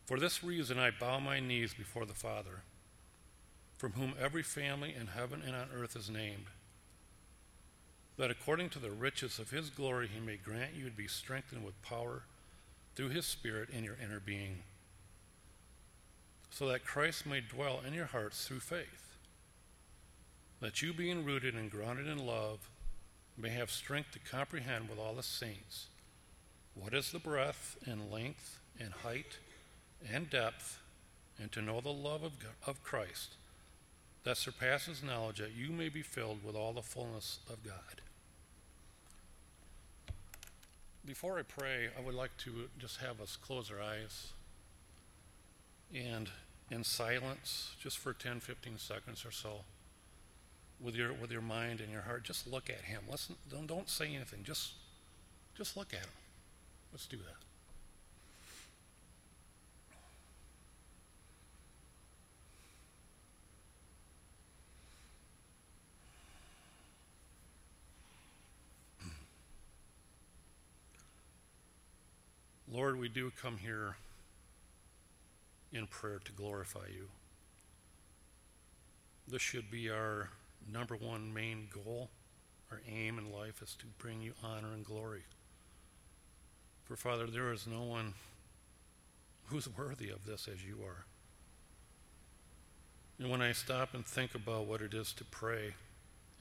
[0.06, 2.62] For this reason I bow my knees before the Father,
[3.76, 6.46] from whom every family in heaven and on earth is named,
[8.16, 11.64] that according to the riches of his glory he may grant you to be strengthened
[11.64, 12.22] with power
[12.94, 14.62] through his Spirit in your inner being,
[16.50, 19.16] so that Christ may dwell in your hearts through faith,
[20.60, 22.70] that you, being rooted and grounded in love,
[23.36, 25.86] may have strength to comprehend with all the saints
[26.74, 29.38] what is the breadth and length and height
[30.12, 30.78] and depth,
[31.40, 33.36] and to know the love of, God, of Christ
[34.26, 38.00] that surpasses knowledge, that you may be filled with all the fullness of God.
[41.06, 44.32] Before I pray, I would like to just have us close our eyes
[45.94, 46.30] and
[46.70, 49.64] in silence, just for 10, 15 seconds or so,
[50.80, 53.02] with your, with your mind and your heart, just look at him.
[53.10, 54.42] Listen, don't, don't say anything.
[54.42, 54.72] Just,
[55.56, 56.08] just look at him.
[56.92, 57.46] Let's do that.
[72.68, 73.96] Lord, we do come here
[75.76, 77.08] in prayer to glorify you.
[79.28, 80.30] This should be our
[80.70, 82.10] number one main goal.
[82.70, 85.24] Our aim in life is to bring you honor and glory.
[86.84, 88.14] For Father, there is no one
[89.46, 91.04] who's worthy of this as you are.
[93.18, 95.74] And when I stop and think about what it is to pray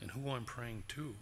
[0.01, 1.15] and who I'm praying to,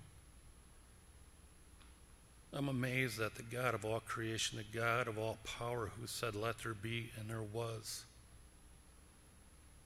[2.55, 6.35] I'm amazed that the God of all creation, the God of all power, who said,
[6.35, 8.05] Let there be, and there was,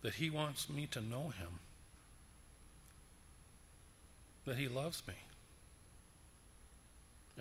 [0.01, 1.59] that He wants me to know Him,
[4.45, 5.13] that He loves me.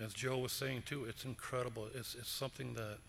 [0.01, 1.87] As Joe was saying too, it's incredible.
[1.93, 2.99] It's, it's something that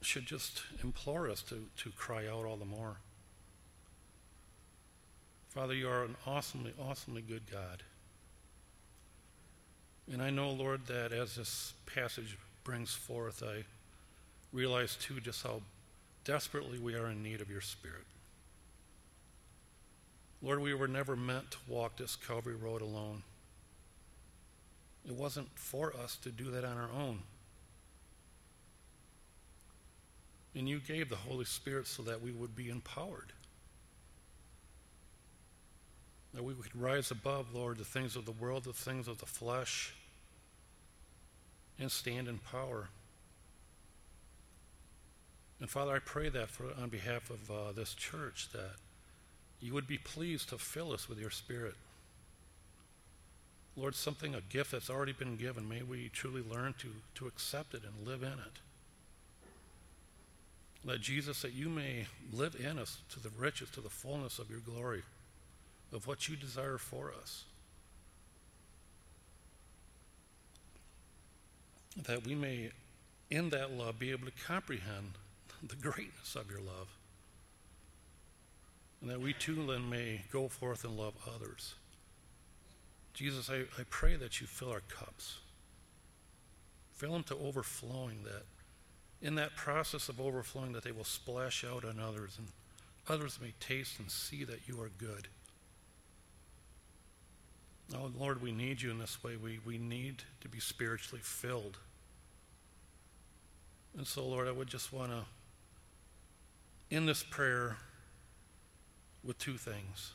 [0.00, 2.96] should just implore us to, to cry out all the more.
[5.50, 7.82] Father, you are an awesomely, awesomely good God.
[10.12, 13.64] And I know, Lord, that as this passage brings forth, I
[14.52, 15.62] realize too just how
[16.24, 18.04] desperately we are in need of your Spirit.
[20.42, 23.22] Lord, we were never meant to walk this Calvary Road alone.
[25.06, 27.20] It wasn't for us to do that on our own.
[30.54, 33.32] And you gave the Holy Spirit so that we would be empowered.
[36.34, 39.26] That we could rise above, Lord, the things of the world, the things of the
[39.26, 39.94] flesh,
[41.80, 42.88] and stand in power.
[45.60, 48.72] And Father, I pray that for, on behalf of uh, this church, that
[49.60, 51.74] you would be pleased to fill us with your Spirit.
[53.76, 57.74] Lord, something, a gift that's already been given, may we truly learn to, to accept
[57.74, 58.60] it and live in it.
[60.84, 64.50] Let Jesus, that you may live in us to the riches, to the fullness of
[64.50, 65.02] your glory,
[65.92, 67.44] of what you desire for us.
[71.96, 72.70] That we may,
[73.30, 75.12] in that love, be able to comprehend
[75.62, 76.88] the greatness of your love.
[79.00, 81.74] And that we too then may go forth and love others.
[83.14, 85.38] Jesus, I, I pray that you fill our cups.
[86.94, 88.44] Fill them to overflowing, that
[89.22, 92.48] in that process of overflowing, that they will splash out on others, and
[93.08, 95.28] others may taste and see that you are good.
[97.94, 99.36] Oh, Lord, we need you in this way.
[99.36, 101.78] We, we need to be spiritually filled.
[103.96, 105.24] And so, Lord, I would just want to
[106.94, 107.78] end this prayer
[109.24, 110.12] with two things.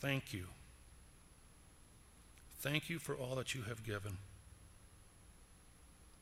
[0.00, 0.46] Thank you.
[2.60, 4.18] Thank you for all that you have given.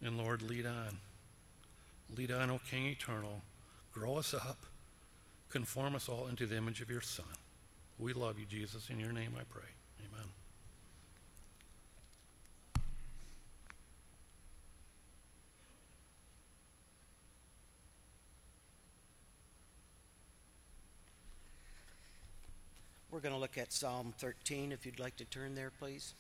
[0.03, 0.99] And Lord, lead on.
[2.14, 3.43] Lead on, O King Eternal.
[3.93, 4.59] Grow us up.
[5.49, 7.26] Conform us all into the image of your Son.
[8.01, 8.88] We love you, Jesus.
[8.88, 9.62] In your name I pray.
[10.01, 10.26] Amen.
[23.11, 24.72] We're going to look at Psalm 13.
[24.72, 26.14] If you'd like to turn there, please.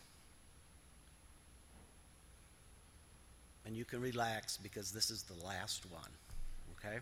[3.64, 6.10] And you can relax because this is the last one,
[6.76, 6.98] okay?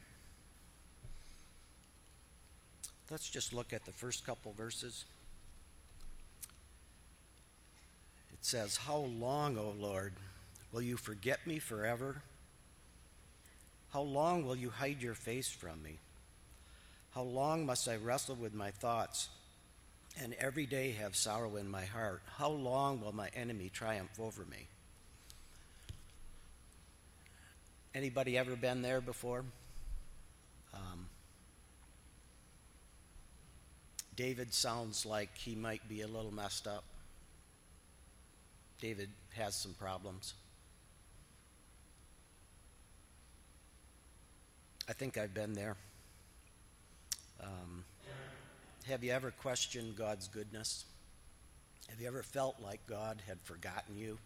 [3.11, 5.04] Let's just look at the first couple verses.
[8.32, 10.12] It says, How long, O Lord,
[10.72, 12.22] will you forget me forever?
[13.92, 15.98] How long will you hide your face from me?
[17.14, 19.28] How long must I wrestle with my thoughts
[20.20, 22.20] and every day have sorrow in my heart?
[22.36, 24.66] How long will my enemy triumph over me?
[27.94, 29.44] Anybody ever been there before?
[30.74, 31.06] Um,
[34.19, 36.83] David sounds like he might be a little messed up.
[38.81, 40.35] David has some problems.
[44.89, 45.77] I think I've been there.
[47.41, 47.85] Um,
[48.89, 50.85] have you ever questioned God's goodness?
[51.89, 54.19] Have you ever felt like God had forgotten you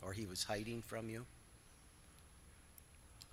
[0.00, 1.26] or he was hiding from you?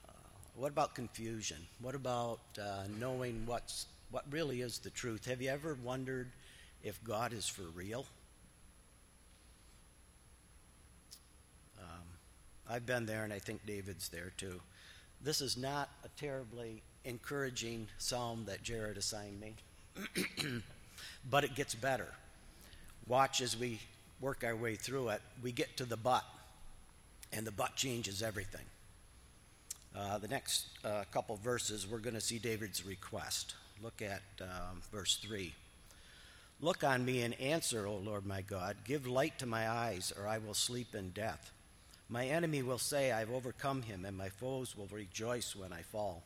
[0.10, 0.12] Uh,
[0.58, 1.60] what about confusion?
[1.82, 5.26] What about uh, knowing what's, what really is the truth?
[5.26, 6.28] Have you ever wondered
[6.84, 8.06] if God is for real?
[11.80, 12.04] Um,
[12.70, 14.60] I've been there, and I think David's there too.
[15.24, 19.56] This is not a terribly encouraging psalm that Jared assigned me,
[21.30, 22.08] but it gets better.
[23.08, 23.80] Watch as we
[24.20, 25.22] work our way through it.
[25.42, 26.26] We get to the but,
[27.32, 28.66] and the but changes everything.
[29.96, 33.56] Uh, the next uh, couple verses, we're going to see David's request.
[33.84, 35.54] Look at um, verse 3.
[36.60, 38.78] Look on me and answer, O Lord my God.
[38.86, 41.52] Give light to my eyes, or I will sleep in death.
[42.08, 46.22] My enemy will say, I've overcome him, and my foes will rejoice when I fall.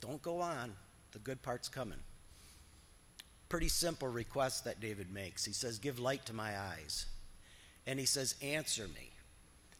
[0.00, 0.74] Don't go on.
[1.12, 2.00] The good part's coming.
[3.48, 5.44] Pretty simple request that David makes.
[5.44, 7.06] He says, Give light to my eyes.
[7.86, 9.10] And he says, Answer me.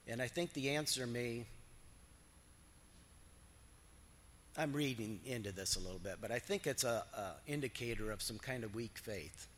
[0.08, 1.44] And I think the answer me,
[4.56, 7.04] I'm reading into this a little bit, but I think it's a,
[7.46, 9.48] indicator of some kind of weak faith.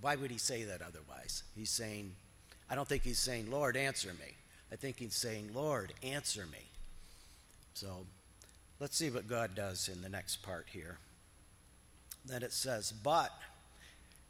[0.00, 1.42] Why would he say that otherwise?
[1.56, 2.12] He's saying,
[2.70, 4.36] I don't think he's saying, Lord, answer me.
[4.72, 6.66] I think he's saying, Lord, answer me.
[7.74, 8.06] So
[8.80, 10.98] let's see what God does in the next part here.
[12.24, 13.32] Then it says, but,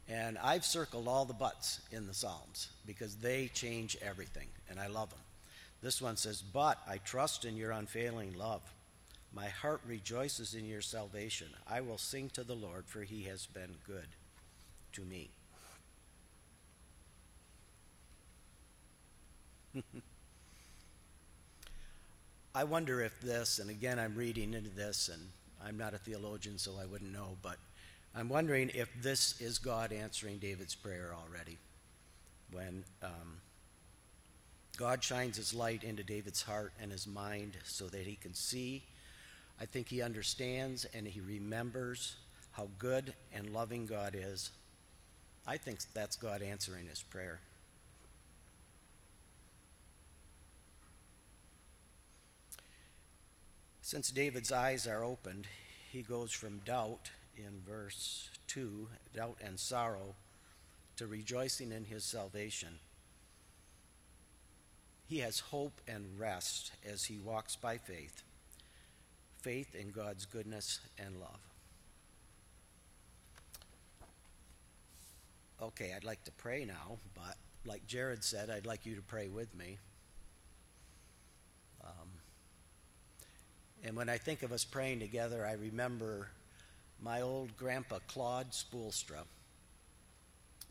[0.09, 4.87] and I've circled all the buts in the Psalms because they change everything, and I
[4.87, 5.19] love them.
[5.83, 8.61] This one says, But I trust in your unfailing love.
[9.33, 11.47] My heart rejoices in your salvation.
[11.67, 14.07] I will sing to the Lord, for he has been good
[14.93, 15.31] to me.
[22.55, 25.21] I wonder if this, and again, I'm reading into this, and
[25.65, 27.57] I'm not a theologian, so I wouldn't know, but
[28.15, 31.57] I'm wondering if this is God answering David's prayer already.
[32.51, 33.41] When um,
[34.77, 38.83] God shines his light into David's heart and his mind so that he can see,
[39.59, 42.15] I think he understands and he remembers
[42.51, 44.51] how good and loving God is.
[45.45, 47.39] I think that's God answering his prayer.
[53.81, 55.47] Since David's eyes are opened,
[55.91, 60.15] he goes from doubt in verse 2, doubt and sorrow,
[60.95, 62.79] to rejoicing in his salvation.
[65.07, 68.23] He has hope and rest as he walks by faith,
[69.43, 71.39] faith in God's goodness and love.
[75.61, 77.35] Okay, I'd like to pray now, but
[77.65, 79.77] like Jared said, I'd like you to pray with me.
[81.83, 82.09] Um,
[83.83, 86.29] and when I think of us praying together, I remember
[87.01, 89.23] my old grandpa Claude Spoolstra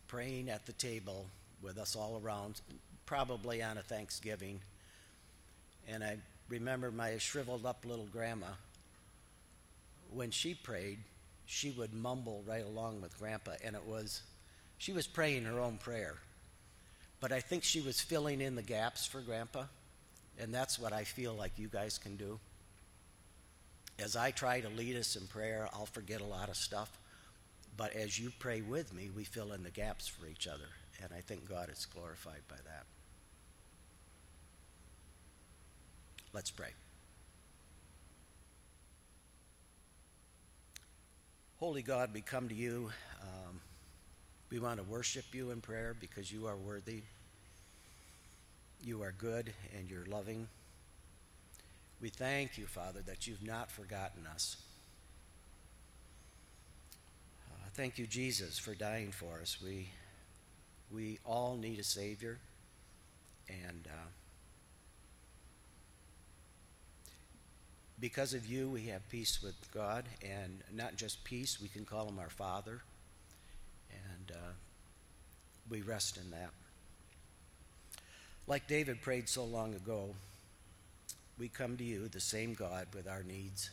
[0.09, 1.27] praying at the table
[1.63, 2.61] with us all around,
[3.07, 4.61] probably on a Thanksgiving.
[5.89, 6.17] And I
[6.53, 8.49] remember my shriveled up little grandma.
[10.11, 10.99] When she prayed,
[11.47, 14.23] she would mumble right along with grandpa, and it was,
[14.79, 16.17] she was praying her own prayer.
[17.21, 19.65] But I think she was filling in the gaps for grandpa,
[20.39, 22.39] and that's what I feel like you guys can do
[23.99, 26.91] as I try to lead us in prayer, I'll forget a lot of stuff.
[27.77, 30.69] But as you pray with me, we fill in the gaps for each other.
[31.03, 32.85] And I think God is glorified by that.
[36.35, 36.71] Let's pray.
[41.59, 42.91] Holy God, we come to you.
[43.21, 43.61] Um,
[44.51, 47.03] we want to worship you in prayer because you are worthy.
[48.83, 50.49] You are good and you're loving.
[52.01, 54.57] We thank you, Father, that you've not forgotten us.
[57.51, 59.59] Uh, thank you, Jesus, for dying for us.
[59.63, 59.91] We,
[60.91, 62.39] we all need a Savior.
[63.49, 64.09] And uh,
[68.03, 70.05] because of you, we have peace with God.
[70.23, 72.83] And not just peace, we can call Him our Father.
[73.93, 74.51] And uh,
[75.71, 76.51] we rest in that.
[78.49, 80.17] Like David prayed so long ago,
[81.39, 83.71] we come to you, the same God, with our needs.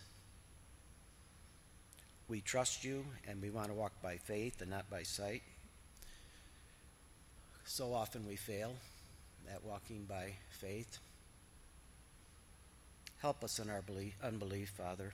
[2.28, 5.42] We trust you and we want to walk by faith and not by sight.
[7.66, 8.74] So often we fail
[9.52, 11.00] at walking by faith.
[13.20, 15.14] Help us in our belief, unbelief, Father.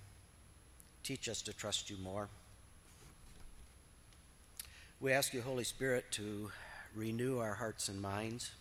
[1.03, 2.29] Teach us to trust you more.
[4.99, 6.51] We ask you, Holy Spirit, to
[6.95, 8.51] renew our hearts and minds.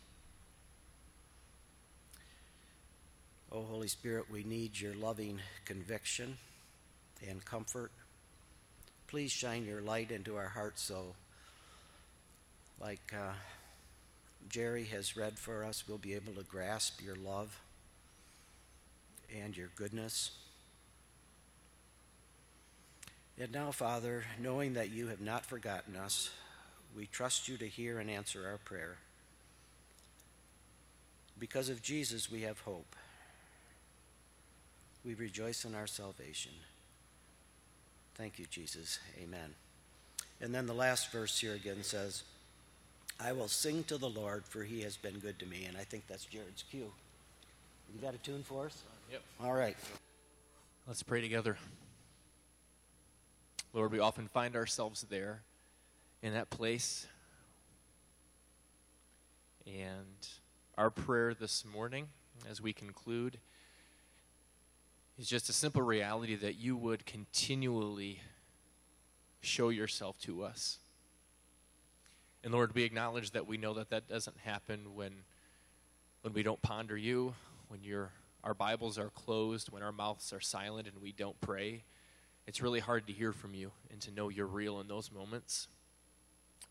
[3.52, 6.38] Oh, Holy Spirit, we need your loving conviction
[7.28, 7.92] and comfort.
[9.08, 11.14] Please shine your light into our hearts so,
[12.80, 13.34] like uh,
[14.48, 17.60] Jerry has read for us, we'll be able to grasp your love
[19.42, 20.32] and your goodness.
[23.38, 26.30] And now, Father, knowing that you have not forgotten us,
[26.96, 28.96] we trust you to hear and answer our prayer.
[31.38, 32.94] Because of Jesus, we have hope.
[35.04, 36.52] We rejoice in our salvation.
[38.14, 39.00] Thank you, Jesus.
[39.20, 39.54] Amen.
[40.40, 42.22] And then the last verse here again says,
[43.20, 45.64] I will sing to the Lord, for he has been good to me.
[45.66, 46.90] And I think that's Jared's cue.
[47.92, 48.82] You got a tune for us?
[49.10, 49.22] Yep.
[49.42, 49.76] All right.
[50.86, 51.56] Let's pray together.
[53.72, 55.42] Lord, we often find ourselves there
[56.22, 57.06] in that place.
[59.66, 60.28] And
[60.76, 62.08] our prayer this morning,
[62.48, 63.38] as we conclude,
[65.18, 68.20] is just a simple reality that you would continually
[69.40, 70.78] show yourself to us.
[72.42, 75.12] And Lord, we acknowledge that we know that that doesn't happen when
[76.22, 77.34] when we don't ponder you,
[77.68, 78.10] when your
[78.44, 81.82] our Bibles are closed, when our mouths are silent and we don't pray.
[82.46, 85.66] It's really hard to hear from you and to know you're real in those moments.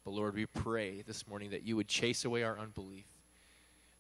[0.06, 3.08] But Lord, we pray this morning that you would chase away our unbelief,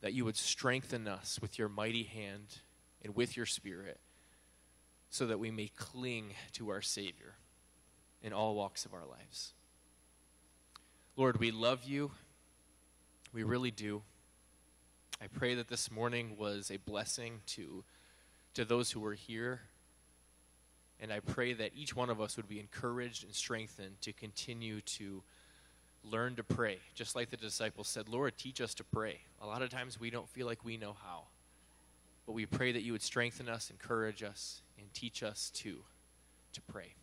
[0.01, 2.59] that you would strengthen us with your mighty hand
[3.03, 3.99] and with your spirit
[5.09, 7.33] so that we may cling to our Savior
[8.21, 9.53] in all walks of our lives.
[11.17, 12.11] Lord, we love you.
[13.33, 14.03] We really do.
[15.23, 17.85] I pray that this morning was a blessing to,
[18.55, 19.61] to those who were here.
[20.99, 24.81] And I pray that each one of us would be encouraged and strengthened to continue
[24.81, 25.23] to
[26.03, 26.79] learn to pray.
[26.93, 29.21] Just like the disciples said, Lord, teach us to pray.
[29.41, 31.23] A lot of times we don't feel like we know how.
[32.25, 35.77] But we pray that you would strengthen us, encourage us, and teach us to,
[36.51, 36.95] to pray.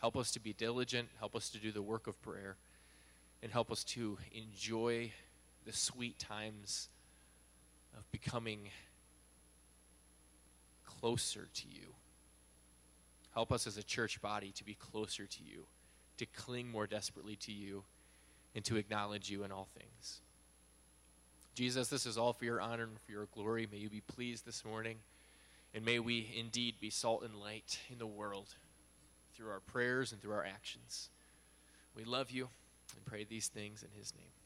[0.00, 2.56] Help us to be diligent, help us to do the work of prayer,
[3.42, 5.12] and help us to enjoy
[5.66, 6.88] the sweet times
[7.96, 8.70] of becoming
[10.84, 11.94] closer to you.
[13.32, 15.66] Help us as a church body to be closer to you,
[16.18, 17.84] to cling more desperately to you,
[18.54, 20.20] and to acknowledge you in all things.
[21.54, 23.68] Jesus, this is all for your honor and for your glory.
[23.70, 24.96] May you be pleased this morning,
[25.74, 28.54] and may we indeed be salt and light in the world
[29.34, 31.10] through our prayers and through our actions.
[31.96, 32.48] We love you
[32.96, 34.43] and pray these things in his name.